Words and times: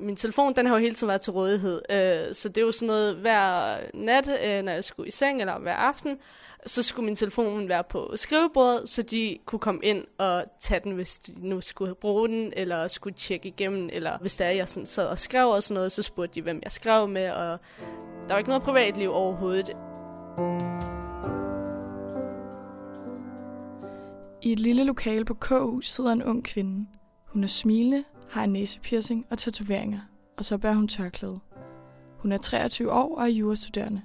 min 0.00 0.16
telefon, 0.16 0.54
den 0.56 0.66
har 0.66 0.74
jo 0.74 0.80
hele 0.80 0.94
tiden 0.94 1.08
været 1.08 1.20
til 1.20 1.32
rådighed. 1.32 1.82
Øh, 1.90 2.34
så 2.34 2.48
det 2.48 2.56
er 2.56 2.64
jo 2.64 2.72
sådan 2.72 2.86
noget 2.86 3.16
hver 3.16 3.76
nat, 3.94 4.28
øh, 4.44 4.62
når 4.62 4.72
jeg 4.72 4.84
skulle 4.84 5.08
i 5.08 5.10
seng, 5.10 5.40
eller 5.40 5.58
hver 5.58 5.74
aften, 5.74 6.18
så 6.66 6.82
skulle 6.82 7.06
min 7.06 7.16
telefon 7.16 7.68
være 7.68 7.84
på 7.84 8.12
skrivebordet, 8.16 8.88
så 8.88 9.02
de 9.02 9.38
kunne 9.46 9.58
komme 9.58 9.80
ind 9.82 10.04
og 10.18 10.44
tage 10.60 10.80
den, 10.84 10.92
hvis 10.92 11.18
de 11.18 11.48
nu 11.48 11.60
skulle 11.60 11.94
bruge 11.94 12.28
den, 12.28 12.52
eller 12.56 12.88
skulle 12.88 13.14
tjekke 13.14 13.48
igennem, 13.48 13.88
eller 13.92 14.18
hvis 14.18 14.36
der 14.36 14.44
er, 14.44 14.50
jeg 14.50 14.68
sådan 14.68 14.86
sad 14.86 15.06
og 15.06 15.18
skrev 15.18 15.48
og 15.48 15.62
sådan 15.62 15.74
noget, 15.74 15.92
så 15.92 16.02
spurgte 16.02 16.34
de, 16.34 16.42
hvem 16.42 16.60
jeg 16.64 16.72
skrev 16.72 17.08
med, 17.08 17.30
og 17.30 17.58
der 18.28 18.34
var 18.34 18.38
ikke 18.38 18.50
noget 18.50 18.62
privatliv 18.62 19.10
overhovedet. 19.10 19.70
I 24.42 24.52
et 24.52 24.58
lille 24.58 24.84
lokale 24.84 25.24
på 25.24 25.34
KU 25.34 25.80
sidder 25.80 26.12
en 26.12 26.22
ung 26.22 26.44
kvinde. 26.44 26.86
Hun 27.26 27.44
er 27.44 27.48
smilende, 27.48 28.04
har 28.30 28.44
en 28.44 28.52
næsepiercing 28.52 29.26
og 29.30 29.38
tatoveringer, 29.38 30.00
og 30.38 30.44
så 30.44 30.58
bærer 30.58 30.74
hun 30.74 30.88
tørklæde. 30.88 31.40
Hun 32.18 32.32
er 32.32 32.38
23 32.38 32.92
år 32.92 33.16
og 33.18 33.22
er 33.22 33.30
jurastuderende. 33.30 34.02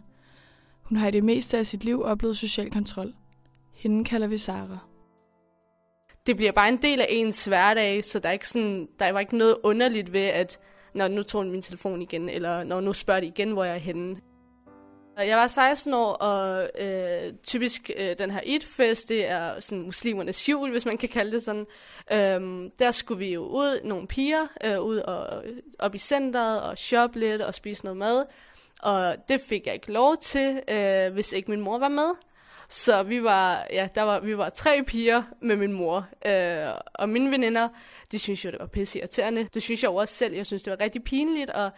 Hun 0.81 0.97
har 0.97 1.07
i 1.07 1.11
det 1.11 1.23
meste 1.23 1.57
af 1.57 1.65
sit 1.65 1.83
liv 1.83 2.01
oplevet 2.01 2.37
social 2.37 2.71
kontrol. 2.71 3.13
Hende 3.73 4.03
kalder 4.03 4.27
vi 4.27 4.37
Sara. 4.37 4.77
Det 6.25 6.35
bliver 6.35 6.51
bare 6.51 6.69
en 6.69 6.81
del 6.81 7.01
af 7.01 7.07
ens 7.09 7.45
hverdag, 7.45 8.05
så 8.05 8.19
der 8.19 8.29
er 8.29 8.33
ikke, 8.33 8.49
sådan, 8.49 8.87
der 8.99 9.11
var 9.11 9.19
ikke 9.19 9.37
noget 9.37 9.57
underligt 9.63 10.13
ved, 10.13 10.21
at 10.21 10.59
når 10.93 11.07
nu 11.07 11.23
tog 11.23 11.41
hun 11.41 11.51
min 11.51 11.61
telefon 11.61 12.01
igen, 12.01 12.29
eller 12.29 12.63
når 12.63 12.81
nu 12.81 12.93
spørger 12.93 13.19
de 13.19 13.27
igen, 13.27 13.51
hvor 13.51 13.63
jeg 13.63 13.75
er 13.75 13.79
henne. 13.79 14.15
Jeg 15.17 15.37
var 15.37 15.47
16 15.47 15.93
år, 15.93 16.11
og 16.13 16.69
øh, 16.79 17.33
typisk 17.43 17.91
øh, 17.97 18.15
den 18.19 18.31
her 18.31 18.41
Eid-fest, 18.43 19.09
det 19.09 19.29
er 19.29 19.59
sådan 19.59 19.83
muslimernes 19.83 20.49
jul, 20.49 20.71
hvis 20.71 20.85
man 20.85 20.97
kan 20.97 21.09
kalde 21.09 21.31
det 21.31 21.43
sådan. 21.43 21.65
Øhm, 22.11 22.71
der 22.79 22.91
skulle 22.91 23.19
vi 23.19 23.33
jo 23.33 23.41
ud, 23.41 23.81
nogle 23.83 24.07
piger, 24.07 24.47
øh, 24.63 24.81
ud 24.81 24.97
og 24.97 25.43
op 25.79 25.95
i 25.95 25.97
centret 25.97 26.61
og 26.61 26.77
shoppe 26.77 27.19
lidt 27.19 27.41
og 27.41 27.53
spise 27.53 27.85
noget 27.85 27.97
mad. 27.97 28.25
Og 28.81 29.15
det 29.29 29.41
fik 29.41 29.65
jeg 29.65 29.73
ikke 29.73 29.91
lov 29.91 30.17
til, 30.17 30.61
øh, 30.67 31.13
hvis 31.13 31.33
ikke 31.33 31.51
min 31.51 31.61
mor 31.61 31.77
var 31.77 31.89
med. 31.89 32.09
Så 32.69 33.03
vi 33.03 33.23
var, 33.23 33.67
ja, 33.71 33.87
der 33.95 34.01
var, 34.01 34.19
vi 34.19 34.37
var 34.37 34.49
tre 34.49 34.83
piger 34.87 35.23
med 35.41 35.55
min 35.55 35.73
mor. 35.73 36.07
Øh, 36.25 36.67
og 36.93 37.09
mine 37.09 37.31
veninder, 37.31 37.69
de 38.11 38.19
synes 38.19 38.45
jo, 38.45 38.51
det 38.51 38.59
var 38.59 38.67
pisse 38.67 38.99
irriterende. 38.99 39.47
Det 39.53 39.63
synes 39.63 39.83
jeg 39.83 39.91
også 39.91 40.15
selv. 40.15 40.33
Jeg 40.33 40.45
synes, 40.45 40.63
det 40.63 40.71
var 40.71 40.79
rigtig 40.79 41.03
pinligt, 41.03 41.49
og 41.49 41.71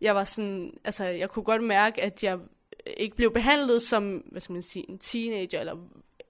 jeg 0.00 0.14
var 0.14 0.24
sådan, 0.24 0.70
altså, 0.84 1.04
jeg 1.04 1.30
kunne 1.30 1.42
godt 1.42 1.62
mærke, 1.62 2.02
at 2.02 2.24
jeg 2.24 2.38
ikke 2.86 3.16
blev 3.16 3.32
behandlet 3.32 3.82
som, 3.82 4.16
hvad 4.16 4.40
skal 4.40 4.52
man 4.52 4.62
sige, 4.62 4.90
en 4.90 4.98
teenager, 4.98 5.60
eller 5.60 5.76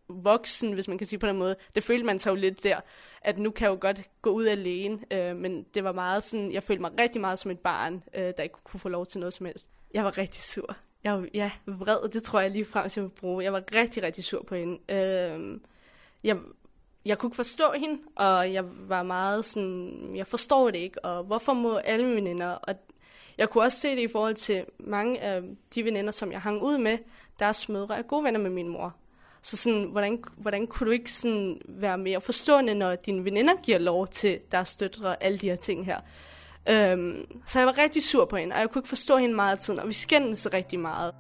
voksen, 0.08 0.72
hvis 0.72 0.88
man 0.88 0.98
kan 0.98 1.06
sige 1.06 1.18
på 1.18 1.26
den 1.26 1.38
måde. 1.38 1.56
Det 1.74 1.82
følte 1.82 2.06
man 2.06 2.18
sig 2.18 2.30
jo 2.30 2.34
lidt 2.34 2.62
der, 2.62 2.80
at 3.22 3.38
nu 3.38 3.50
kan 3.50 3.64
jeg 3.64 3.70
jo 3.70 3.78
godt 3.80 4.02
gå 4.22 4.30
ud 4.30 4.46
alene, 4.46 4.98
øh, 5.10 5.36
men 5.36 5.62
det 5.74 5.84
var 5.84 5.92
meget 5.92 6.24
sådan, 6.24 6.52
jeg 6.52 6.62
følte 6.62 6.80
mig 6.80 6.90
rigtig 6.98 7.20
meget 7.20 7.38
som 7.38 7.50
et 7.50 7.58
barn, 7.58 8.02
øh, 8.14 8.32
der 8.36 8.42
ikke 8.42 8.56
kunne 8.64 8.80
få 8.80 8.88
lov 8.88 9.06
til 9.06 9.20
noget 9.20 9.34
som 9.34 9.46
helst. 9.46 9.68
Jeg 9.94 10.04
var 10.04 10.18
rigtig 10.18 10.42
sur. 10.42 10.76
Jeg 11.04 11.12
var, 11.12 11.26
ja, 11.34 11.50
vred, 11.66 12.08
det 12.08 12.22
tror 12.22 12.40
jeg 12.40 12.50
lige 12.50 12.64
frem 12.64 12.88
til 12.88 13.00
at 13.00 13.12
bruge. 13.12 13.44
Jeg 13.44 13.52
var 13.52 13.62
rigtig, 13.74 14.02
rigtig 14.02 14.24
sur 14.24 14.42
på 14.42 14.54
hende. 14.54 14.78
Øh, 14.88 15.60
jeg, 16.24 16.36
jeg 17.04 17.18
kunne 17.18 17.28
ikke 17.28 17.36
forstå 17.36 17.64
hende, 17.76 17.98
og 18.16 18.52
jeg 18.52 18.64
var 18.88 19.02
meget 19.02 19.44
sådan, 19.44 20.12
jeg 20.14 20.26
forstår 20.26 20.70
det 20.70 20.78
ikke, 20.78 21.04
og 21.04 21.24
hvorfor 21.24 21.52
må 21.52 21.76
alle 21.76 22.04
mine 22.06 22.16
veninder, 22.16 22.50
og 22.50 22.74
jeg 23.38 23.50
kunne 23.50 23.64
også 23.64 23.80
se 23.80 23.90
det 23.90 24.02
i 24.02 24.08
forhold 24.08 24.34
til 24.34 24.64
mange 24.78 25.20
af 25.20 25.42
de 25.74 25.84
veninder, 25.84 26.12
som 26.12 26.32
jeg 26.32 26.40
hang 26.40 26.62
ud 26.62 26.78
med, 26.78 26.98
deres 27.38 27.68
mødre 27.68 27.98
er 27.98 28.02
gode 28.02 28.24
venner 28.24 28.40
med 28.40 28.50
min 28.50 28.68
mor. 28.68 28.94
Så 29.42 29.56
sådan, 29.56 29.84
hvordan, 29.84 30.24
hvordan 30.36 30.66
kunne 30.66 30.86
du 30.86 30.92
ikke 30.92 31.12
sådan 31.12 31.60
være 31.68 31.98
mere 31.98 32.20
forstående, 32.20 32.74
når 32.74 32.94
dine 32.94 33.24
veninder 33.24 33.54
giver 33.62 33.78
lov 33.78 34.08
til 34.08 34.40
deres 34.52 34.76
døtre 34.76 35.08
og 35.08 35.24
alle 35.24 35.38
de 35.38 35.48
her 35.48 35.56
ting 35.56 35.86
her? 35.86 36.00
Øhm, 36.68 37.26
så 37.46 37.58
jeg 37.58 37.66
var 37.66 37.78
rigtig 37.78 38.02
sur 38.02 38.24
på 38.24 38.36
hende, 38.36 38.54
og 38.54 38.60
jeg 38.60 38.70
kunne 38.70 38.80
ikke 38.80 38.88
forstå 38.88 39.16
hende 39.16 39.34
meget 39.34 39.52
af 39.52 39.58
tiden, 39.58 39.80
og 39.80 39.88
vi 39.88 39.92
skændtes 39.92 40.48
rigtig 40.54 40.80
meget. 40.80 41.14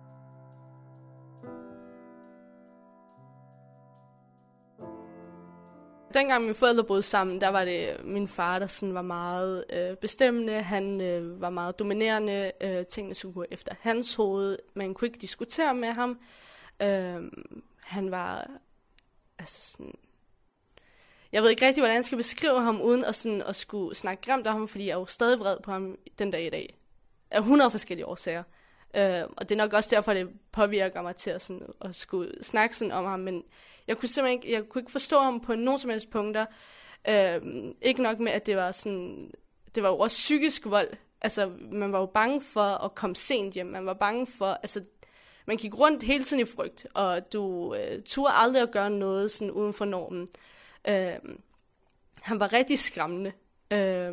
Dengang 6.14 6.42
mine 6.42 6.54
forældre 6.54 6.84
boede 6.84 7.02
sammen, 7.02 7.40
der 7.40 7.48
var 7.48 7.64
det 7.64 8.04
min 8.04 8.28
far, 8.28 8.58
der 8.58 8.66
sådan 8.66 8.94
var 8.94 9.02
meget 9.02 9.64
øh, 9.70 9.96
bestemmende. 9.96 10.62
Han 10.62 11.00
øh, 11.00 11.40
var 11.40 11.50
meget 11.50 11.78
dominerende. 11.78 12.52
Øh, 12.60 12.86
tingene 12.86 13.14
skulle 13.14 13.34
gå 13.34 13.44
efter 13.50 13.74
hans 13.80 14.14
hoved. 14.14 14.58
Man 14.74 14.94
kunne 14.94 15.08
ikke 15.08 15.18
diskutere 15.18 15.74
med 15.74 15.88
ham. 15.88 16.20
Øh, 16.82 17.30
han 17.82 18.10
var 18.10 18.50
altså 19.38 19.70
sådan... 19.70 19.94
Jeg 21.32 21.42
ved 21.42 21.50
ikke 21.50 21.66
rigtig, 21.66 21.80
hvordan 21.80 21.96
jeg 21.96 22.04
skal 22.04 22.18
beskrive 22.18 22.62
ham, 22.62 22.80
uden 22.80 23.04
at, 23.04 23.14
sådan, 23.14 23.42
at 23.42 23.56
skulle 23.56 23.96
snakke 23.96 24.22
grimt 24.22 24.46
om 24.46 24.56
ham, 24.56 24.68
fordi 24.68 24.86
jeg 24.86 24.92
er 24.92 24.98
jo 24.98 25.06
stadig 25.06 25.38
vred 25.38 25.56
på 25.62 25.70
ham 25.70 25.98
den 26.18 26.30
dag 26.30 26.46
i 26.46 26.50
dag. 26.50 26.76
Af 27.30 27.38
100 27.38 27.70
forskellige 27.70 28.06
årsager. 28.06 28.42
Øh, 28.96 29.22
og 29.36 29.48
det 29.48 29.54
er 29.54 29.62
nok 29.62 29.72
også 29.72 29.90
derfor, 29.92 30.14
det 30.14 30.28
påvirker 30.52 31.02
mig 31.02 31.16
til 31.16 31.30
at, 31.30 31.42
sådan, 31.42 31.66
at 31.80 31.94
skulle 31.94 32.44
snakke 32.44 32.76
sådan 32.76 32.92
om 32.92 33.04
ham. 33.04 33.20
Men 33.20 33.44
jeg 33.86 33.98
kunne 33.98 34.08
simpelthen 34.08 34.38
ikke, 34.40 34.52
jeg 34.52 34.68
kunne 34.68 34.80
ikke 34.80 34.92
forstå 34.92 35.20
ham 35.20 35.40
på 35.40 35.54
nogen 35.54 35.78
som 35.78 35.90
helst 35.90 36.10
punkter. 36.10 36.46
Øh, 37.08 37.40
ikke 37.82 38.02
nok 38.02 38.18
med, 38.18 38.32
at 38.32 38.46
det 38.46 38.56
var 38.56 38.72
sådan, 38.72 39.30
det 39.74 39.82
var 39.82 39.88
jo 39.88 39.98
også 39.98 40.16
psykisk 40.16 40.66
vold. 40.66 40.88
Altså, 41.20 41.52
man 41.72 41.92
var 41.92 42.00
jo 42.00 42.06
bange 42.06 42.40
for 42.40 42.62
at 42.84 42.94
komme 42.94 43.16
sent 43.16 43.54
hjem. 43.54 43.66
Man 43.66 43.86
var 43.86 43.94
bange 43.94 44.26
for, 44.26 44.46
altså, 44.46 44.84
man 45.46 45.56
gik 45.56 45.78
rundt 45.78 46.02
hele 46.02 46.24
tiden 46.24 46.42
i 46.42 46.44
frygt, 46.44 46.86
og 46.94 47.32
du 47.32 47.74
øh, 47.74 48.02
turde 48.02 48.34
aldrig 48.34 48.62
at 48.62 48.70
gøre 48.70 48.90
noget 48.90 49.32
sådan 49.32 49.50
uden 49.50 49.72
for 49.72 49.84
normen. 49.84 50.28
Øh, 50.88 51.36
han 52.22 52.40
var 52.40 52.52
rigtig 52.52 52.78
skræmmende. 52.78 53.32
Øh, 53.70 54.12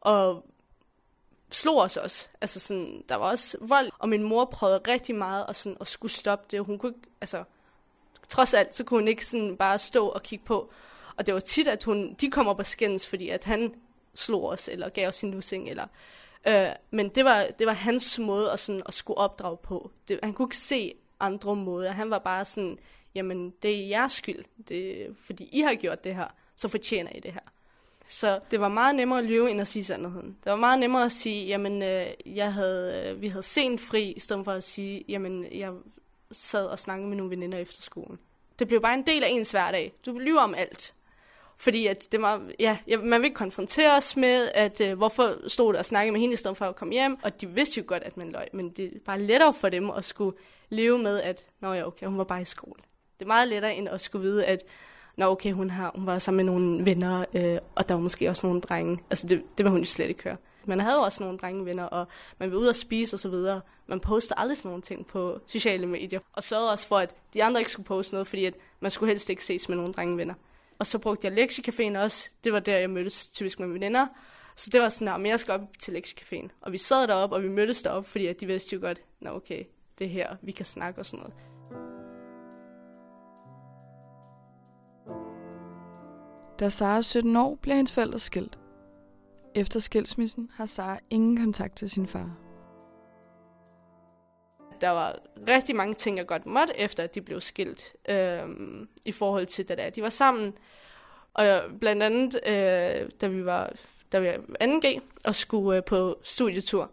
og 0.00 0.46
slog 1.50 1.78
os 1.78 1.96
også. 1.96 2.28
Altså 2.40 2.60
sådan, 2.60 3.04
der 3.08 3.16
var 3.16 3.30
også 3.30 3.58
vold, 3.60 3.90
og 3.98 4.08
min 4.08 4.22
mor 4.22 4.44
prøvede 4.44 4.80
rigtig 4.88 5.14
meget 5.14 5.46
at, 5.48 5.56
sådan, 5.56 5.76
at 5.80 5.88
skulle 5.88 6.12
stoppe 6.12 6.46
det. 6.50 6.64
Hun 6.64 6.78
kunne 6.78 6.94
ikke, 6.96 7.08
altså, 7.20 7.44
trods 8.30 8.54
alt, 8.54 8.74
så 8.74 8.84
kunne 8.84 9.00
hun 9.00 9.08
ikke 9.08 9.26
sådan 9.26 9.56
bare 9.56 9.78
stå 9.78 10.08
og 10.08 10.22
kigge 10.22 10.44
på. 10.44 10.72
Og 11.16 11.26
det 11.26 11.34
var 11.34 11.40
tit, 11.40 11.68
at 11.68 11.84
hun, 11.84 12.14
de 12.14 12.30
kom 12.30 12.48
op 12.48 12.58
og 12.58 12.66
skændes, 12.66 13.06
fordi 13.06 13.28
at 13.28 13.44
han 13.44 13.74
slog 14.14 14.44
os, 14.44 14.68
eller 14.68 14.88
gav 14.88 15.08
os 15.08 15.16
sin 15.16 15.30
lussing, 15.30 15.68
eller... 15.68 15.86
Øh, 16.48 16.68
men 16.90 17.08
det 17.08 17.24
var, 17.24 17.46
det 17.58 17.66
var 17.66 17.72
hans 17.72 18.18
måde 18.18 18.50
at, 18.50 18.60
sådan, 18.60 18.82
at 18.86 18.94
skulle 18.94 19.18
opdrage 19.18 19.56
på. 19.56 19.90
Det, 20.08 20.20
han 20.22 20.32
kunne 20.32 20.46
ikke 20.46 20.56
se 20.56 20.94
andre 21.20 21.56
måder. 21.56 21.92
Han 21.92 22.10
var 22.10 22.18
bare 22.18 22.44
sådan, 22.44 22.78
jamen, 23.14 23.54
det 23.62 23.70
er 23.70 23.88
jeres 23.88 24.12
skyld. 24.12 24.44
Det, 24.68 25.06
fordi 25.26 25.48
I 25.52 25.60
har 25.60 25.74
gjort 25.74 26.04
det 26.04 26.14
her, 26.14 26.28
så 26.56 26.68
fortjener 26.68 27.10
I 27.14 27.20
det 27.20 27.32
her. 27.32 27.40
Så 28.08 28.40
det 28.50 28.60
var 28.60 28.68
meget 28.68 28.94
nemmere 28.94 29.18
at 29.18 29.24
lyve, 29.24 29.50
end 29.50 29.60
at 29.60 29.68
sige 29.68 29.84
sandheden. 29.84 30.36
Det 30.44 30.50
var 30.50 30.56
meget 30.56 30.78
nemmere 30.78 31.04
at 31.04 31.12
sige, 31.12 31.46
jamen, 31.46 31.82
øh, 31.82 32.06
jeg 32.26 32.52
havde, 32.52 33.04
øh, 33.06 33.22
vi 33.22 33.28
havde 33.28 33.42
sent 33.42 33.80
fri, 33.80 34.12
i 34.12 34.20
stedet 34.20 34.44
for 34.44 34.52
at 34.52 34.64
sige, 34.64 35.04
jamen, 35.08 35.46
jeg 35.52 35.72
sad 36.32 36.66
og 36.66 36.78
snakkede 36.78 37.08
med 37.08 37.16
nogle 37.16 37.30
veninder 37.30 37.58
efter 37.58 37.82
skolen. 37.82 38.18
Det 38.58 38.68
blev 38.68 38.80
bare 38.80 38.94
en 38.94 39.06
del 39.06 39.24
af 39.24 39.28
ens 39.30 39.50
hverdag. 39.50 39.92
Du 40.06 40.18
lyver 40.18 40.40
om 40.40 40.54
alt. 40.54 40.94
Fordi 41.56 41.86
at 41.86 42.08
det 42.12 42.22
var, 42.22 42.42
ja, 42.58 42.78
man 43.02 43.20
vil 43.20 43.26
ikke 43.26 43.92
os 43.96 44.16
med, 44.16 44.50
at 44.54 44.80
øh, 44.80 44.96
hvorfor 44.96 45.48
stod 45.48 45.72
der 45.72 45.78
og 45.78 45.86
snakkede 45.86 46.12
med 46.12 46.20
hende 46.20 46.32
i 46.32 46.36
stedet 46.36 46.56
for 46.56 46.64
at 46.64 46.76
komme 46.76 46.92
hjem. 46.92 47.18
Og 47.22 47.40
de 47.40 47.48
vidste 47.48 47.80
jo 47.80 47.84
godt, 47.86 48.02
at 48.02 48.16
man 48.16 48.32
løg, 48.32 48.48
men 48.52 48.70
det 48.70 48.84
er 48.84 48.98
bare 49.04 49.20
lettere 49.20 49.54
for 49.54 49.68
dem 49.68 49.90
at 49.90 50.04
skulle 50.04 50.36
leve 50.68 50.98
med, 50.98 51.20
at 51.20 51.46
nå 51.60 51.72
ja, 51.72 51.86
okay, 51.86 52.06
hun 52.06 52.18
var 52.18 52.24
bare 52.24 52.42
i 52.42 52.44
skole. 52.44 52.82
Det 53.18 53.24
er 53.24 53.26
meget 53.26 53.48
lettere 53.48 53.74
end 53.74 53.88
at 53.88 54.00
skulle 54.00 54.28
vide, 54.28 54.44
at 54.44 54.64
nå 55.16 55.26
okay, 55.26 55.52
hun, 55.52 55.70
har, 55.70 55.92
hun 55.94 56.06
var 56.06 56.18
sammen 56.18 56.46
med 56.46 56.54
nogle 56.54 56.84
venner, 56.84 57.24
øh, 57.34 57.58
og 57.74 57.88
der 57.88 57.94
var 57.94 58.00
måske 58.00 58.28
også 58.28 58.46
nogle 58.46 58.60
drenge. 58.60 58.98
Altså 59.10 59.26
det, 59.26 59.42
det 59.58 59.64
var 59.64 59.70
hun 59.70 59.80
jo 59.80 59.86
slet 59.86 60.08
ikke 60.08 60.24
høre. 60.24 60.36
Man 60.64 60.80
havde 60.80 60.98
også 60.98 61.22
nogle 61.22 61.38
drengevenner, 61.38 61.84
og 61.84 62.06
man 62.38 62.52
var 62.52 62.58
ud 62.58 62.66
og 62.66 62.76
spise 62.76 63.14
osv. 63.14 63.34
Man 63.86 64.00
poster 64.00 64.34
aldrig 64.34 64.56
sådan 64.56 64.68
nogle 64.68 64.82
ting 64.82 65.06
på 65.06 65.40
sociale 65.46 65.86
medier. 65.86 66.20
Og 66.32 66.42
sørgede 66.42 66.70
også 66.70 66.88
for, 66.88 66.98
at 66.98 67.14
de 67.34 67.44
andre 67.44 67.60
ikke 67.60 67.72
skulle 67.72 67.86
poste 67.86 68.14
noget, 68.14 68.26
fordi 68.26 68.44
at 68.44 68.54
man 68.80 68.90
skulle 68.90 69.10
helst 69.10 69.30
ikke 69.30 69.44
ses 69.44 69.68
med 69.68 69.76
nogle 69.76 69.92
drengevenner. 69.92 70.34
Og 70.78 70.86
så 70.86 70.98
brugte 70.98 71.26
jeg 71.26 71.38
lektiecaféen 71.38 71.98
også. 71.98 72.30
Det 72.44 72.52
var 72.52 72.60
der, 72.60 72.78
jeg 72.78 72.90
mødtes 72.90 73.28
typisk 73.28 73.60
med 73.60 73.68
mine 73.68 73.84
venner. 73.84 74.06
Så 74.56 74.70
det 74.72 74.80
var 74.80 74.88
sådan, 74.88 75.26
at 75.26 75.30
jeg 75.30 75.40
skal 75.40 75.54
op 75.54 75.60
til 75.78 75.92
lektiecaféen. 75.96 76.48
Og 76.60 76.72
vi 76.72 76.78
sad 76.78 77.08
deroppe, 77.08 77.36
og 77.36 77.42
vi 77.42 77.48
mødtes 77.48 77.82
deroppe, 77.82 78.10
fordi 78.10 78.26
at 78.26 78.40
de 78.40 78.46
vidste 78.46 78.76
jo 78.76 78.80
godt, 78.80 79.00
nå 79.20 79.30
okay, 79.30 79.64
det 79.98 80.04
er 80.04 80.10
her, 80.10 80.36
vi 80.42 80.52
kan 80.52 80.66
snakke 80.66 81.00
og 81.00 81.06
sådan 81.06 81.18
noget. 81.18 81.34
Da 86.60 86.68
Sara 86.68 86.96
er 86.96 87.00
17 87.00 87.36
år, 87.36 87.54
bliver 87.62 87.76
hendes 87.76 87.92
forældre 87.92 88.18
skilt. 88.18 88.59
Efter 89.54 89.80
skilsmissen 89.80 90.50
har 90.54 90.66
Sara 90.66 90.98
ingen 91.10 91.36
kontakt 91.36 91.76
til 91.76 91.90
sin 91.90 92.06
far. 92.06 92.36
Der 94.80 94.90
var 94.90 95.18
rigtig 95.48 95.76
mange 95.76 95.94
ting, 95.94 96.18
jeg 96.18 96.26
godt 96.26 96.46
måtte, 96.46 96.76
efter 96.76 97.02
at 97.02 97.14
de 97.14 97.22
blev 97.22 97.40
skilt, 97.40 97.84
øh, 98.08 98.40
i 99.04 99.12
forhold 99.12 99.46
til, 99.46 99.68
da 99.68 99.90
de 99.94 100.02
var 100.02 100.08
sammen. 100.08 100.52
Og 101.34 101.60
blandt 101.80 102.02
andet, 102.02 102.40
øh, 102.46 103.10
da 103.20 103.26
vi 103.26 103.44
var 103.44 103.72
da 104.12 104.18
vi 104.18 104.26
var 104.26 104.66
2G 104.66 105.00
og 105.24 105.34
skulle 105.34 105.76
øh, 105.76 105.84
på 105.84 106.18
studietur, 106.22 106.90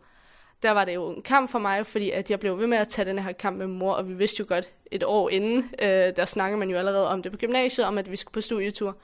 der 0.63 0.71
var 0.71 0.86
det 0.86 0.95
jo 0.95 1.09
en 1.09 1.21
kamp 1.21 1.51
for 1.51 1.59
mig, 1.59 1.86
fordi 1.86 2.12
at 2.12 2.31
jeg 2.31 2.39
blev 2.39 2.59
ved 2.59 2.68
med 2.68 2.77
at 2.77 2.88
tage 2.88 3.06
den 3.06 3.19
her 3.19 3.31
kamp 3.31 3.57
med 3.57 3.68
mor, 3.68 3.94
og 3.94 4.09
vi 4.09 4.13
vidste 4.13 4.39
jo 4.39 4.45
godt 4.48 4.74
et 4.92 5.04
år 5.04 5.30
inden, 5.30 5.69
øh, 5.81 6.15
der 6.15 6.25
snakkede 6.25 6.59
man 6.59 6.69
jo 6.69 6.77
allerede 6.77 7.09
om 7.09 7.24
det 7.24 7.31
på 7.31 7.38
gymnasiet, 7.38 7.88
om 7.88 7.98
at 7.98 8.12
vi 8.12 8.15
skulle 8.15 8.33
på 8.33 8.42
studietur. 8.42 8.98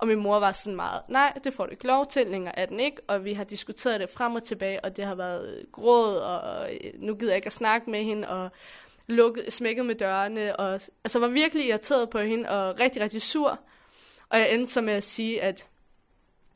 Og 0.00 0.06
min 0.06 0.18
mor 0.18 0.38
var 0.38 0.52
sådan 0.52 0.76
meget, 0.76 1.02
nej, 1.08 1.38
det 1.44 1.54
får 1.54 1.66
du 1.66 1.70
ikke 1.70 1.86
lov 1.86 2.06
til, 2.06 2.26
længere 2.26 2.58
er 2.58 2.66
den 2.66 2.80
ikke. 2.80 3.02
Og 3.06 3.24
vi 3.24 3.32
har 3.32 3.44
diskuteret 3.44 4.00
det 4.00 4.10
frem 4.10 4.34
og 4.34 4.44
tilbage, 4.44 4.84
og 4.84 4.96
det 4.96 5.04
har 5.04 5.14
været 5.14 5.66
gråd, 5.72 6.16
og 6.16 6.74
øh, 6.74 6.92
nu 6.94 7.14
gider 7.14 7.32
jeg 7.32 7.36
ikke 7.36 7.46
at 7.46 7.52
snakke 7.52 7.90
med 7.90 8.04
hende, 8.04 8.28
og 8.28 8.50
lukket, 9.06 9.52
smækket 9.52 9.86
med 9.86 9.94
dørene, 9.94 10.56
og 10.56 10.80
altså 11.04 11.18
var 11.18 11.28
virkelig 11.28 11.66
irriteret 11.66 12.10
på 12.10 12.18
hende, 12.18 12.48
og 12.48 12.80
rigtig, 12.80 13.02
rigtig 13.02 13.22
sur. 13.22 13.58
Og 14.28 14.38
jeg 14.38 14.54
endte 14.54 14.72
så 14.72 14.80
med 14.80 14.92
at 14.92 15.04
sige, 15.04 15.42
at 15.42 15.66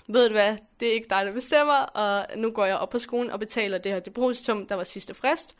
ved 0.06 0.28
du 0.28 0.32
hvad, 0.32 0.56
det 0.80 0.88
er 0.88 0.92
ikke 0.92 1.08
dig, 1.10 1.26
der 1.26 1.32
bestemmer, 1.32 1.74
og 1.74 2.26
nu 2.36 2.50
går 2.50 2.64
jeg 2.64 2.76
op 2.76 2.90
på 2.90 2.98
skolen 2.98 3.30
og 3.30 3.38
betaler 3.38 3.78
det 3.78 3.92
her 3.92 4.00
depositum, 4.00 4.66
der 4.66 4.74
var 4.74 4.84
sidste 4.84 5.14
frist. 5.14 5.56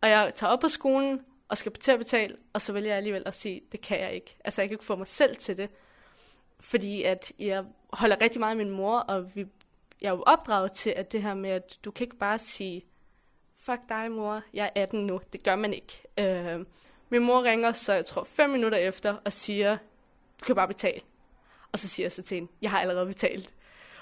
Og 0.00 0.08
jeg 0.08 0.32
tager 0.34 0.50
op 0.50 0.60
på 0.60 0.68
skolen 0.68 1.20
og 1.48 1.58
skal 1.58 1.72
til 1.72 1.92
at 1.92 1.98
betale, 1.98 2.36
og 2.52 2.60
så 2.60 2.72
vælger 2.72 2.88
jeg 2.88 2.96
alligevel 2.96 3.22
at 3.26 3.34
sige, 3.34 3.60
det 3.72 3.80
kan 3.80 4.00
jeg 4.00 4.12
ikke. 4.12 4.36
Altså 4.44 4.62
jeg 4.62 4.68
kan 4.68 4.74
ikke 4.74 4.84
få 4.84 4.96
mig 4.96 5.06
selv 5.06 5.36
til 5.36 5.58
det, 5.58 5.70
fordi 6.60 7.02
at 7.02 7.32
jeg 7.38 7.64
holder 7.92 8.20
rigtig 8.20 8.40
meget 8.40 8.50
af 8.50 8.56
min 8.56 8.70
mor, 8.70 8.98
og 8.98 9.34
vi, 9.34 9.46
jeg 10.00 10.08
er 10.08 10.12
jo 10.12 10.22
opdraget 10.26 10.72
til, 10.72 10.90
at 10.90 11.12
det 11.12 11.22
her 11.22 11.34
med, 11.34 11.50
at 11.50 11.78
du 11.84 11.90
kan 11.90 12.04
ikke 12.04 12.16
bare 12.16 12.38
sige, 12.38 12.84
fuck 13.58 13.80
dig 13.88 14.10
mor, 14.10 14.42
jeg 14.54 14.70
er 14.74 14.82
18 14.82 15.06
nu. 15.06 15.20
Det 15.32 15.42
gør 15.42 15.56
man 15.56 15.74
ikke. 15.74 16.02
Øh, 16.18 16.64
min 17.08 17.22
mor 17.22 17.42
ringer 17.42 17.72
så, 17.72 17.92
jeg 17.92 18.04
tror, 18.04 18.24
fem 18.24 18.50
minutter 18.50 18.78
efter, 18.78 19.16
og 19.24 19.32
siger, 19.32 19.76
du 20.40 20.44
kan 20.44 20.54
bare 20.54 20.68
betale. 20.68 21.00
Og 21.72 21.78
så 21.78 21.88
siger 21.88 22.04
jeg 22.04 22.12
så 22.12 22.22
til 22.22 22.34
hende, 22.34 22.50
jeg 22.62 22.70
har 22.70 22.80
allerede 22.80 23.06
betalt. 23.06 23.54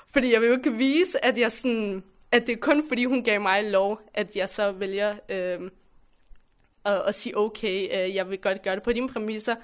Fordi 0.09 0.33
jeg 0.33 0.41
vil 0.41 0.47
jo 0.47 0.57
ikke 0.57 0.73
vise, 0.73 1.25
at 1.25 1.39
jeg 1.39 1.53
sådan, 1.53 2.05
at 2.33 2.47
det 2.47 2.53
er 2.53 2.61
kun 2.61 2.89
fordi 2.89 3.05
hun 3.05 3.25
gav 3.25 3.41
mig 3.41 3.65
lov, 3.65 4.01
at 4.15 4.37
jeg 4.37 4.49
så 4.49 4.73
vælger 4.73 5.17
øh, 5.29 5.71
at, 6.85 7.03
at 7.07 7.15
sige, 7.15 7.39
okay, 7.39 8.05
øh, 8.05 8.15
jeg 8.15 8.31
vil 8.31 8.39
godt 8.39 8.63
gøre 8.63 8.75
det 8.75 8.83
på 8.83 8.93
dine 8.93 9.09
præmisser. 9.09 9.57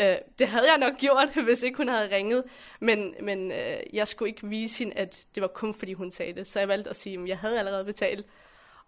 Øh, 0.00 0.16
det 0.38 0.48
havde 0.48 0.70
jeg 0.70 0.78
nok 0.78 0.96
gjort, 0.98 1.28
hvis 1.44 1.62
ikke 1.62 1.76
hun 1.76 1.88
havde 1.88 2.16
ringet, 2.16 2.44
men, 2.80 3.14
men 3.22 3.52
øh, 3.52 3.80
jeg 3.92 4.08
skulle 4.08 4.28
ikke 4.28 4.48
vise 4.48 4.78
hende, 4.78 4.96
at 4.96 5.26
det 5.34 5.40
var 5.40 5.48
kun 5.48 5.74
fordi 5.74 5.92
hun 5.92 6.10
sagde 6.10 6.32
det. 6.32 6.46
Så 6.46 6.58
jeg 6.58 6.68
valgte 6.68 6.90
at 6.90 6.96
sige, 6.96 7.20
at 7.22 7.28
jeg 7.28 7.38
havde 7.38 7.58
allerede 7.58 7.84
betalt. 7.84 8.26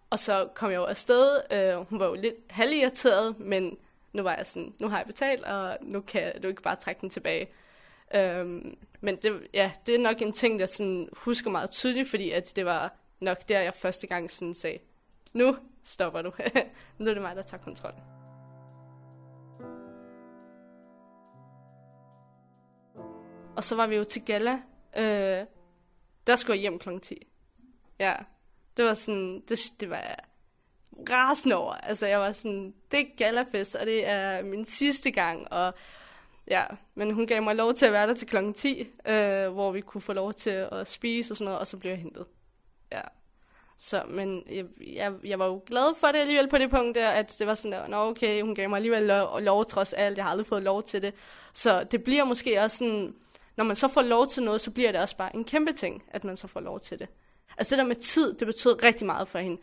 Og 0.09 0.19
så 0.19 0.49
kom 0.55 0.71
jeg 0.71 0.77
jo 0.77 0.85
afsted. 0.85 1.41
Øh, 1.51 1.75
hun 1.89 1.99
var 1.99 2.05
jo 2.05 2.13
lidt 2.13 2.35
halvirriteret, 2.49 3.39
men 3.39 3.77
nu 4.13 4.23
var 4.23 4.35
jeg 4.35 4.45
sådan, 4.45 4.73
nu 4.79 4.87
har 4.87 4.97
jeg 4.97 5.07
betalt, 5.07 5.43
og 5.43 5.77
nu 5.81 6.01
kan 6.01 6.41
du 6.41 6.47
ikke 6.47 6.61
bare 6.61 6.75
trække 6.75 7.01
den 7.01 7.09
tilbage. 7.09 7.47
Øhm, 8.15 8.77
men 9.01 9.15
det, 9.15 9.47
ja, 9.53 9.71
det 9.85 9.95
er 9.95 9.99
nok 9.99 10.21
en 10.21 10.33
ting, 10.33 10.59
der 10.59 10.65
sådan 10.65 11.09
husker 11.13 11.49
meget 11.49 11.71
tydeligt, 11.71 12.09
fordi 12.09 12.31
at 12.31 12.55
det 12.55 12.65
var 12.65 12.95
nok 13.19 13.49
der, 13.49 13.61
jeg 13.61 13.73
første 13.73 14.07
gang 14.07 14.31
sådan 14.31 14.55
sagde, 14.55 14.79
nu 15.33 15.57
stopper 15.83 16.21
du. 16.21 16.31
nu 16.97 17.09
er 17.09 17.13
det 17.13 17.21
mig, 17.21 17.35
der 17.35 17.41
tager 17.41 17.63
kontrol. 17.63 18.12
Og 23.55 23.63
så 23.63 23.75
var 23.75 23.87
vi 23.87 23.95
jo 23.95 24.03
til 24.03 24.21
gala. 24.21 24.59
Øh, 24.97 25.45
der 26.27 26.35
skulle 26.35 26.55
jeg 26.55 26.61
hjem 26.61 26.79
kl. 26.79 26.99
10. 26.99 27.27
Ja, 27.99 28.15
det 28.77 28.85
var 28.85 28.93
sådan, 28.93 29.43
det, 29.49 29.59
det 29.79 29.89
var 29.89 30.19
rasende 31.09 31.55
over. 31.55 31.73
Altså, 31.73 32.07
jeg 32.07 32.19
var 32.19 32.31
sådan, 32.31 32.73
det 32.91 32.99
er 32.99 33.15
galafest, 33.17 33.75
og 33.75 33.85
det 33.85 34.07
er 34.07 34.43
min 34.43 34.65
sidste 34.65 35.11
gang, 35.11 35.51
og 35.51 35.73
ja, 36.47 36.63
men 36.95 37.11
hun 37.11 37.27
gav 37.27 37.43
mig 37.43 37.55
lov 37.55 37.73
til 37.73 37.85
at 37.85 37.93
være 37.93 38.07
der 38.07 38.13
til 38.13 38.27
klokken 38.27 38.53
10, 38.53 38.87
øh, 39.05 39.47
hvor 39.49 39.71
vi 39.71 39.81
kunne 39.81 40.01
få 40.01 40.13
lov 40.13 40.33
til 40.33 40.67
at 40.71 40.89
spise 40.89 41.33
og 41.33 41.37
sådan 41.37 41.45
noget, 41.45 41.59
og 41.59 41.67
så 41.67 41.77
blev 41.77 41.91
jeg 41.91 41.99
hentet. 41.99 42.25
Ja. 42.91 43.01
Så, 43.77 44.03
men 44.07 44.43
jeg, 44.49 44.65
jeg, 44.93 45.13
jeg 45.23 45.39
var 45.39 45.45
jo 45.45 45.61
glad 45.65 45.95
for 45.99 46.07
det 46.07 46.19
alligevel 46.19 46.49
på 46.49 46.57
det 46.57 46.69
punkt 46.69 46.95
der, 46.95 47.09
at 47.09 47.35
det 47.39 47.47
var 47.47 47.55
sådan 47.55 47.71
der, 47.71 47.87
nå 47.87 48.09
okay, 48.09 48.41
hun 48.41 48.55
gav 48.55 48.69
mig 48.69 48.77
alligevel 48.77 49.03
lov, 49.03 49.39
lov 49.39 49.65
trods 49.65 49.93
alt, 49.93 50.17
jeg 50.17 50.25
har 50.25 50.31
aldrig 50.31 50.47
fået 50.47 50.63
lov 50.63 50.83
til 50.83 51.01
det. 51.01 51.13
Så 51.53 51.83
det 51.83 52.03
bliver 52.03 52.23
måske 52.23 52.61
også 52.61 52.77
sådan, 52.77 53.15
når 53.57 53.63
man 53.63 53.75
så 53.75 53.87
får 53.87 54.01
lov 54.01 54.27
til 54.27 54.43
noget, 54.43 54.61
så 54.61 54.71
bliver 54.71 54.91
det 54.91 55.01
også 55.01 55.17
bare 55.17 55.35
en 55.35 55.43
kæmpe 55.43 55.71
ting, 55.71 56.03
at 56.07 56.23
man 56.23 56.37
så 56.37 56.47
får 56.47 56.59
lov 56.59 56.79
til 56.79 56.99
det. 56.99 57.07
Altså 57.57 57.75
det 57.75 57.77
der 57.77 57.87
med 57.87 57.95
tid, 57.95 58.33
det 58.33 58.47
betød 58.47 58.83
rigtig 58.83 59.05
meget 59.05 59.27
for 59.27 59.39
hende. 59.39 59.61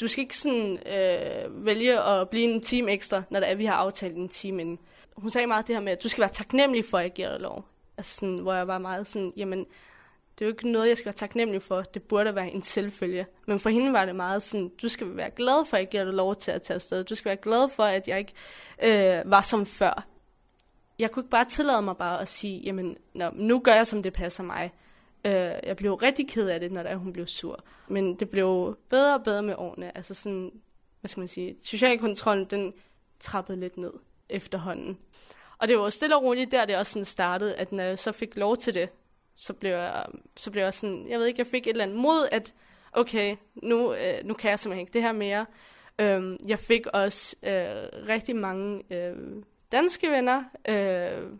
Du 0.00 0.08
skal 0.08 0.22
ikke 0.22 0.38
sådan 0.38 0.78
øh, 0.86 1.66
vælge 1.66 2.00
at 2.00 2.28
blive 2.28 2.44
en 2.44 2.60
time 2.60 2.92
ekstra, 2.92 3.22
når 3.30 3.40
det 3.40 3.50
er, 3.50 3.54
vi 3.54 3.64
har 3.64 3.74
aftalt 3.74 4.16
en 4.16 4.28
time 4.28 4.60
inden. 4.60 4.78
Hun 5.16 5.30
sagde 5.30 5.46
meget 5.46 5.66
det 5.66 5.76
her 5.76 5.82
med, 5.82 5.92
at 5.92 6.02
du 6.02 6.08
skal 6.08 6.20
være 6.20 6.30
taknemmelig 6.30 6.84
for, 6.84 6.98
at 6.98 7.04
jeg 7.04 7.12
giver 7.12 7.30
dig 7.30 7.40
lov. 7.40 7.64
Altså 7.96 8.14
sådan, 8.14 8.38
hvor 8.38 8.54
jeg 8.54 8.68
var 8.68 8.78
meget 8.78 9.06
sådan, 9.06 9.32
jamen, 9.36 9.66
det 10.38 10.44
er 10.44 10.46
jo 10.46 10.52
ikke 10.52 10.70
noget, 10.72 10.88
jeg 10.88 10.96
skal 10.96 11.06
være 11.06 11.14
taknemmelig 11.14 11.62
for. 11.62 11.82
Det 11.82 12.02
burde 12.02 12.34
være 12.34 12.50
en 12.50 12.62
selvfølge. 12.62 13.26
Men 13.46 13.60
for 13.60 13.70
hende 13.70 13.92
var 13.92 14.04
det 14.04 14.16
meget 14.16 14.42
sådan, 14.42 14.70
du 14.82 14.88
skal 14.88 15.16
være 15.16 15.30
glad 15.30 15.66
for, 15.66 15.76
at 15.76 15.80
jeg 15.80 15.88
giver 15.88 16.04
dig 16.04 16.14
lov 16.14 16.36
til 16.36 16.50
at 16.50 16.62
tage 16.62 16.74
afsted. 16.74 17.04
Du 17.04 17.14
skal 17.14 17.28
være 17.28 17.36
glad 17.36 17.68
for, 17.68 17.84
at 17.84 18.08
jeg 18.08 18.18
ikke 18.18 18.32
øh, 18.82 19.30
var 19.30 19.42
som 19.42 19.66
før. 19.66 20.06
Jeg 20.98 21.10
kunne 21.10 21.20
ikke 21.20 21.30
bare 21.30 21.44
tillade 21.44 21.82
mig 21.82 21.96
bare 21.96 22.20
at 22.20 22.28
sige, 22.28 22.60
jamen, 22.60 22.96
nå, 23.14 23.30
nu 23.34 23.58
gør 23.58 23.74
jeg, 23.74 23.86
som 23.86 24.02
det 24.02 24.12
passer 24.12 24.42
mig. 24.42 24.72
Øh, 25.24 25.32
jeg 25.62 25.76
blev 25.76 25.94
rigtig 25.94 26.28
ked 26.28 26.48
af 26.48 26.60
det, 26.60 26.72
når 26.72 26.82
der, 26.82 26.96
hun 26.96 27.12
blev 27.12 27.26
sur. 27.26 27.64
Men 27.88 28.14
det 28.14 28.30
blev 28.30 28.78
bedre 28.88 29.14
og 29.14 29.22
bedre 29.24 29.42
med 29.42 29.54
årene. 29.58 29.96
Altså 29.96 30.14
sådan, 30.14 30.52
hvad 31.00 31.08
skal 31.08 31.20
man 31.20 31.28
sige, 31.28 31.56
social 31.62 31.98
kontrol, 31.98 32.46
den 32.50 32.72
trappede 33.20 33.60
lidt 33.60 33.76
ned 33.76 33.92
efterhånden. 34.28 34.98
Og 35.58 35.68
det 35.68 35.78
var 35.78 35.90
stille 35.90 36.16
og 36.16 36.22
roligt 36.22 36.52
der, 36.52 36.64
det 36.64 36.76
også 36.76 36.92
sådan 36.92 37.04
startede, 37.04 37.54
at 37.54 37.72
når 37.72 37.84
jeg 37.84 37.98
så 37.98 38.12
fik 38.12 38.36
lov 38.36 38.56
til 38.56 38.74
det, 38.74 38.88
så 39.36 39.52
blev 39.52 39.70
jeg, 39.70 40.06
så 40.36 40.50
blev 40.50 40.62
jeg 40.62 40.74
sådan, 40.74 41.08
jeg 41.08 41.18
ved 41.18 41.26
ikke, 41.26 41.40
jeg 41.40 41.46
fik 41.46 41.66
et 41.66 41.70
eller 41.70 41.84
andet 41.84 41.98
mod, 41.98 42.28
at 42.32 42.54
okay, 42.92 43.36
nu, 43.54 43.94
øh, 43.94 44.24
nu 44.24 44.34
kan 44.34 44.50
jeg 44.50 44.58
simpelthen 44.58 44.80
ikke 44.80 44.92
det 44.92 45.02
her 45.02 45.12
mere. 45.12 45.46
Øhm, 45.98 46.36
jeg 46.48 46.58
fik 46.58 46.86
også 46.86 47.36
øh, 47.42 48.08
rigtig 48.08 48.36
mange 48.36 48.82
øh, 48.90 49.42
danske 49.76 50.10
venner, 50.10 50.44
øh, 50.68 51.30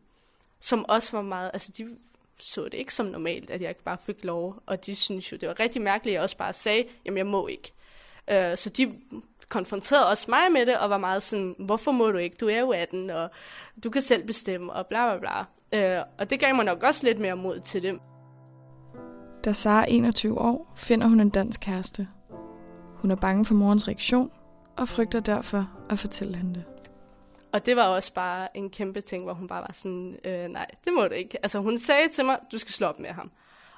som 0.61 0.85
også 0.89 1.17
var 1.17 1.23
meget, 1.23 1.51
altså 1.53 1.73
de 1.79 1.97
så 2.39 2.65
det 2.65 2.75
ikke 2.75 2.95
som 2.95 3.07
normalt, 3.07 3.51
at 3.51 3.61
jeg 3.61 3.69
ikke 3.69 3.83
bare 3.83 3.99
fik 3.99 4.25
lov, 4.25 4.63
og 4.67 4.87
de 4.87 4.95
synes 4.95 5.33
jo, 5.33 5.37
det 5.37 5.49
var 5.49 5.61
rigtig 5.61 5.83
mærkeligt, 5.83 6.13
at 6.13 6.15
jeg 6.15 6.23
også 6.23 6.37
bare 6.37 6.53
sagde, 6.53 6.85
jamen 7.05 7.19
jeg 7.19 7.27
må 7.27 7.47
ikke. 7.47 7.73
Øh, 8.31 8.57
så 8.57 8.71
de 8.71 8.95
konfronterede 9.49 10.09
også 10.09 10.27
mig 10.29 10.53
med 10.53 10.67
det, 10.67 10.79
og 10.79 10.91
var 10.91 10.99
meget 10.99 11.23
sådan, 11.23 11.55
hvorfor 11.59 11.93
må 11.93 12.11
du 12.11 12.19
ikke? 12.19 12.37
Du 12.41 12.49
er 12.49 12.59
jo 12.59 12.71
18, 12.71 13.11
og 13.11 13.31
du 13.85 13.91
kan 13.91 14.03
selv 14.03 14.27
bestemme, 14.27 14.73
og 14.73 14.87
bla 14.87 15.17
bla 15.17 15.19
bla. 15.19 15.99
Øh, 15.99 16.05
og 16.19 16.31
det 16.31 16.41
gav 16.41 16.55
mig 16.55 16.65
nok 16.65 16.83
også 16.83 17.05
lidt 17.05 17.19
mere 17.19 17.37
mod 17.37 17.61
til 17.61 17.83
det. 17.83 17.99
Da 19.45 19.53
Sara 19.53 19.81
er 19.81 19.87
21 19.87 20.41
år, 20.41 20.73
finder 20.77 21.07
hun 21.07 21.21
en 21.21 21.31
dansk 21.31 21.61
kæreste. 21.61 22.09
Hun 22.95 23.11
er 23.11 23.17
bange 23.17 23.45
for 23.45 23.55
morens 23.55 23.89
reaktion, 23.89 24.31
og 24.77 24.89
frygter 24.89 25.21
derfor 25.21 25.71
at 25.91 25.99
fortælle 25.99 26.37
hende 26.37 26.55
det. 26.55 26.76
Og 27.57 27.67
det 27.67 27.77
var 27.77 27.87
også 27.87 28.13
bare 28.13 28.57
en 28.57 28.71
kæmpe 28.71 29.01
ting, 29.01 29.25
hvor 29.25 29.33
hun 29.33 29.49
bare 29.49 29.61
var 29.61 29.73
sådan, 29.73 30.19
øh, 30.25 30.49
nej, 30.49 30.67
det 30.85 30.93
må 30.93 31.09
du 31.09 31.15
ikke. 31.15 31.39
Altså 31.43 31.59
hun 31.59 31.79
sagde 31.79 32.09
til 32.09 32.25
mig, 32.25 32.39
du 32.53 32.59
skal 32.59 32.73
slå 32.73 32.87
op 32.87 32.99
med 32.99 33.11
ham. 33.11 33.31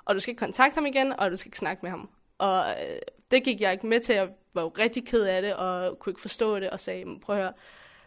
Og 0.05 0.15
du 0.15 0.21
skal 0.21 0.31
ikke 0.31 0.39
kontakte 0.39 0.75
ham 0.75 0.87
igen, 0.87 1.13
og 1.21 1.31
du 1.31 1.37
skal 1.37 1.49
ikke 1.49 1.59
snakke 1.59 1.81
med 1.83 1.91
ham. 1.91 2.11
Og 2.39 2.65
øh, 2.71 2.99
det 3.31 3.45
gik 3.45 3.61
jeg 3.61 3.73
ikke 3.73 3.87
med 3.87 4.01
til. 4.01 4.15
Jeg 4.15 4.29
var 4.55 4.63
jo 4.63 4.69
rigtig 4.69 5.07
ked 5.07 5.25
af 5.25 5.43
det, 5.43 5.55
og 5.55 5.99
kunne 5.99 6.11
ikke 6.11 6.21
forstå 6.21 6.59
det, 6.59 6.71
og 6.71 6.81
sagde, 6.81 7.21
prøv 7.23 7.37
at 7.37 7.43
høre, 7.43 7.52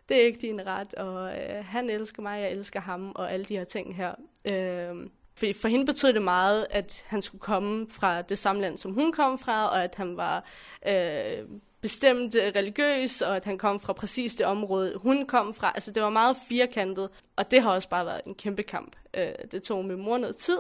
det 0.10 0.22
er 0.22 0.26
ikke 0.26 0.40
din 0.42 0.68
ret, 0.68 0.94
og 0.94 1.40
øh, 1.40 1.66
han 1.66 1.90
elsker 1.90 2.22
mig, 2.22 2.42
jeg 2.42 2.52
elsker 2.52 2.80
ham, 2.80 3.12
og 3.16 3.34
alle 3.34 3.46
de 3.46 3.58
her 3.58 3.64
ting 3.64 3.96
her. 3.96 4.16
Øh, 4.46 5.10
for, 5.36 5.46
for 5.62 5.68
hende 5.68 5.86
betød 5.86 6.14
det 6.14 6.22
meget, 6.22 6.68
at 6.70 7.06
han 7.08 7.22
skulle 7.22 7.42
komme 7.42 7.88
fra 7.88 8.22
det 8.22 8.40
samme 8.40 8.62
land, 8.62 8.78
som 8.78 8.94
hun 8.94 9.12
kom 9.12 9.40
fra, 9.40 9.68
og 9.68 9.84
at 9.84 9.96
han 9.96 10.18
var 10.18 10.44
øh, 10.88 11.48
bestemt 11.82 12.36
øh, 12.36 12.52
religiøs, 12.56 13.22
og 13.22 13.36
at 13.36 13.46
han 13.46 13.58
kom 13.58 13.80
fra 13.80 13.94
præcis 13.94 14.36
det 14.36 14.46
område, 14.46 14.98
hun 14.98 15.26
kom 15.26 15.54
fra. 15.54 15.72
Altså 15.76 15.92
det 15.92 16.04
var 16.04 16.10
meget 16.10 16.38
firkantet, 16.50 17.10
og 17.36 17.52
det 17.52 17.62
har 17.62 17.72
også 17.72 17.90
bare 17.90 18.06
været 18.06 18.22
en 18.26 18.36
kæmpe 18.36 18.64
kamp. 18.64 18.96
Øh, 19.14 19.32
det 19.52 19.64
tog 19.64 19.86
min 19.86 19.98
mor 19.98 20.18
noget 20.18 20.36
tid. 20.36 20.60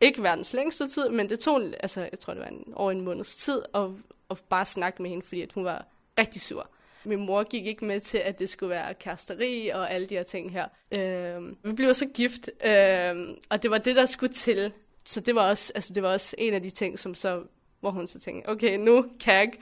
Ikke 0.00 0.22
verdens 0.22 0.52
længste 0.52 0.88
tid, 0.88 1.08
men 1.08 1.28
det 1.28 1.38
tog, 1.38 1.62
altså 1.80 2.00
jeg 2.00 2.18
tror 2.18 2.34
det 2.34 2.42
var 2.42 2.48
en, 2.48 2.72
over 2.74 2.90
en 2.90 3.00
måneds 3.00 3.36
tid, 3.36 3.62
at, 3.74 3.90
at 4.30 4.38
bare 4.48 4.64
snakke 4.64 5.02
med 5.02 5.10
hende, 5.10 5.26
fordi 5.26 5.42
at 5.42 5.52
hun 5.52 5.64
var 5.64 5.86
rigtig 6.18 6.42
sur. 6.42 6.70
Min 7.04 7.26
mor 7.26 7.42
gik 7.42 7.66
ikke 7.66 7.84
med 7.84 8.00
til, 8.00 8.18
at 8.18 8.38
det 8.38 8.48
skulle 8.48 8.70
være 8.70 8.94
kæresteri 8.94 9.68
og 9.68 9.90
alle 9.90 10.06
de 10.06 10.14
her 10.14 10.22
ting 10.22 10.52
her. 10.52 10.68
Øh, 10.92 11.54
vi 11.62 11.72
blev 11.72 11.94
så 11.94 12.06
gift, 12.06 12.50
øh, 12.64 13.28
og 13.48 13.62
det 13.62 13.70
var 13.70 13.78
det, 13.78 13.96
der 13.96 14.06
skulle 14.06 14.32
til. 14.32 14.72
Så 15.04 15.20
det 15.20 15.34
var 15.34 15.48
også, 15.48 15.72
altså 15.74 15.92
det 15.94 16.02
var 16.02 16.12
også 16.12 16.36
en 16.38 16.54
af 16.54 16.62
de 16.62 16.70
ting, 16.70 16.98
som 16.98 17.14
så, 17.14 17.42
hvor 17.80 17.90
hun 17.90 18.06
så 18.06 18.18
tænkte, 18.18 18.48
okay, 18.50 18.78
nu 18.78 19.04
kan 19.20 19.34
jeg 19.34 19.42
ikke 19.42 19.58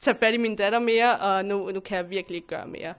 tage 0.00 0.14
fat 0.14 0.34
i 0.34 0.36
min 0.36 0.56
datter 0.56 0.78
mere, 0.78 1.18
og 1.18 1.44
nu, 1.44 1.70
nu 1.70 1.80
kan 1.80 1.96
jeg 1.96 2.10
virkelig 2.10 2.36
ikke 2.36 2.48
gøre 2.48 2.66
mere. 2.66 2.94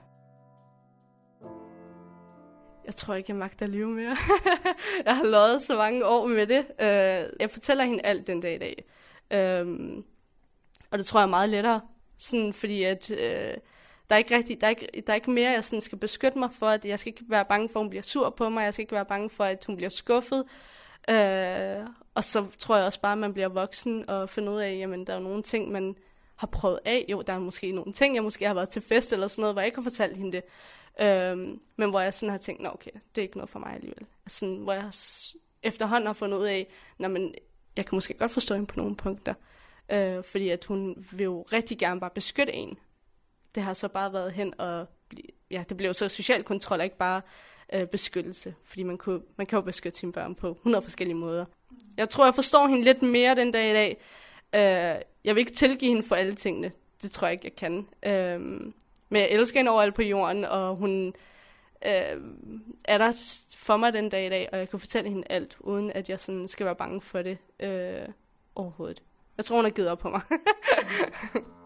Jeg 2.84 2.96
tror 2.96 3.14
ikke, 3.14 3.30
jeg 3.30 3.36
magter 3.36 3.66
at 3.66 3.72
lyve 3.72 3.90
mere. 3.90 4.16
jeg 5.06 5.16
har 5.16 5.24
lovet 5.24 5.62
så 5.62 5.76
mange 5.76 6.06
år 6.06 6.26
med 6.26 6.46
det. 6.46 6.58
Uh, 6.58 7.40
jeg 7.40 7.50
fortæller 7.50 7.84
hende 7.84 8.02
alt 8.04 8.26
den 8.26 8.40
dag 8.40 8.54
i 8.54 8.58
dag. 8.58 8.84
Uh, 9.64 10.02
og 10.90 10.98
det 10.98 11.06
tror 11.06 11.20
jeg 11.20 11.24
er 11.24 11.30
meget 11.30 11.48
lettere. 11.48 11.80
Sådan, 12.18 12.52
fordi 12.52 12.82
at, 12.82 13.10
uh, 13.10 13.16
der 13.16 14.14
er 14.14 14.16
ikke 14.16 14.36
rigtig, 14.36 14.60
der 14.60 14.66
er 14.66 14.70
ikke, 14.70 15.02
der 15.06 15.12
er 15.12 15.14
ikke 15.14 15.30
mere, 15.30 15.50
jeg 15.50 15.64
sådan 15.64 15.80
skal 15.80 15.98
beskytte 15.98 16.38
mig 16.38 16.50
for, 16.52 16.66
at 16.66 16.84
jeg 16.84 16.98
skal 16.98 17.12
ikke 17.12 17.24
være 17.28 17.44
bange 17.44 17.68
for, 17.68 17.80
at 17.80 17.84
hun 17.84 17.90
bliver 17.90 18.02
sur 18.02 18.30
på 18.30 18.48
mig, 18.48 18.64
jeg 18.64 18.74
skal 18.74 18.82
ikke 18.82 18.94
være 18.94 19.04
bange 19.04 19.30
for, 19.30 19.44
at 19.44 19.64
hun 19.66 19.76
bliver 19.76 19.90
skuffet. 19.90 20.44
Uh, 21.10 21.86
og 22.14 22.24
så 22.24 22.46
tror 22.58 22.76
jeg 22.76 22.86
også 22.86 23.00
bare, 23.00 23.12
at 23.12 23.18
man 23.18 23.32
bliver 23.32 23.48
voksen 23.48 24.10
og 24.10 24.30
finder 24.30 24.52
ud 24.52 24.60
af, 24.60 24.76
jamen 24.78 25.06
der 25.06 25.14
er 25.14 25.20
nogle 25.20 25.42
ting, 25.42 25.72
man 25.72 25.96
har 26.40 26.46
prøvet 26.46 26.78
af. 26.84 27.04
Jo, 27.08 27.22
der 27.22 27.32
er 27.32 27.38
måske 27.38 27.72
nogle 27.72 27.92
ting, 27.92 28.14
jeg 28.14 28.22
måske 28.22 28.46
har 28.46 28.54
været 28.54 28.68
til 28.68 28.82
fest 28.82 29.12
eller 29.12 29.28
sådan 29.28 29.42
noget, 29.42 29.54
hvor 29.54 29.60
jeg 29.60 29.66
ikke 29.66 29.76
har 29.76 29.82
fortalt 29.82 30.16
hende 30.16 30.32
det. 30.32 30.42
Øhm, 31.00 31.60
men 31.76 31.90
hvor 31.90 32.00
jeg 32.00 32.14
sådan 32.14 32.30
har 32.30 32.38
tænkt, 32.38 32.62
nå 32.62 32.68
okay, 32.68 32.90
det 33.14 33.20
er 33.20 33.22
ikke 33.22 33.36
noget 33.36 33.48
for 33.48 33.58
mig 33.58 33.74
alligevel. 33.74 34.06
Altså 34.24 34.38
sådan, 34.38 34.56
hvor 34.56 34.72
jeg 34.72 34.92
efterhånden 35.62 36.06
har 36.06 36.12
fundet 36.12 36.38
ud 36.38 36.44
af, 36.44 36.66
at 36.98 37.10
jeg 37.76 37.86
kan 37.86 37.96
måske 37.96 38.14
godt 38.14 38.32
forstå 38.32 38.54
hende 38.54 38.66
på 38.66 38.76
nogle 38.76 38.96
punkter. 38.96 39.34
Øh, 39.92 40.24
fordi 40.24 40.48
at 40.48 40.64
hun 40.64 41.06
vil 41.12 41.24
jo 41.24 41.42
rigtig 41.42 41.78
gerne 41.78 42.00
bare 42.00 42.10
beskytte 42.10 42.52
en. 42.52 42.78
Det 43.54 43.62
har 43.62 43.74
så 43.74 43.88
bare 43.88 44.12
været 44.12 44.32
hen 44.32 44.60
og... 44.60 44.86
Ja, 45.50 45.64
det 45.68 45.76
blev 45.76 45.94
så 45.94 46.08
social 46.08 46.44
kontrol, 46.44 46.80
ikke 46.80 46.96
bare 46.96 47.22
øh, 47.72 47.86
beskyttelse. 47.86 48.54
Fordi 48.64 48.82
man, 48.82 48.98
kunne, 48.98 49.20
man 49.36 49.46
kan 49.46 49.56
jo 49.56 49.60
beskytte 49.60 49.98
sine 49.98 50.12
børn 50.12 50.34
på 50.34 50.50
100 50.50 50.82
forskellige 50.82 51.16
måder. 51.16 51.44
Jeg 51.96 52.08
tror, 52.08 52.24
jeg 52.24 52.34
forstår 52.34 52.66
hende 52.66 52.84
lidt 52.84 53.02
mere 53.02 53.34
den 53.34 53.52
dag 53.52 53.70
i 53.70 53.74
dag. 53.74 54.00
Øh, 54.54 55.00
jeg 55.24 55.34
vil 55.34 55.38
ikke 55.38 55.52
tilgive 55.52 55.88
hende 55.88 56.02
for 56.02 56.14
alle 56.14 56.34
tingene. 56.34 56.72
Det 57.02 57.10
tror 57.10 57.26
jeg 57.26 57.32
ikke, 57.32 57.46
jeg 57.46 57.56
kan. 57.56 57.88
Øh, 58.02 58.40
men 59.08 59.22
jeg 59.22 59.30
elsker 59.30 59.58
hende 59.58 59.70
overalt 59.70 59.94
på 59.94 60.02
jorden, 60.02 60.44
og 60.44 60.76
hun 60.76 61.14
øh, 61.86 62.20
er 62.84 62.98
der 62.98 63.12
for 63.56 63.76
mig 63.76 63.92
den 63.92 64.08
dag 64.08 64.26
i 64.26 64.28
dag, 64.28 64.48
og 64.52 64.58
jeg 64.58 64.68
kan 64.68 64.80
fortælle 64.80 65.10
hende 65.10 65.26
alt, 65.30 65.56
uden 65.60 65.92
at 65.92 66.10
jeg 66.10 66.20
sådan 66.20 66.48
skal 66.48 66.66
være 66.66 66.76
bange 66.76 67.00
for 67.00 67.22
det 67.22 67.38
øh, 67.60 68.08
overhovedet. 68.54 69.02
Jeg 69.36 69.44
tror, 69.44 69.56
hun 69.56 69.64
har 69.64 69.70
givet 69.70 69.90
op 69.90 69.98
på 69.98 70.08
mig. 70.08 70.20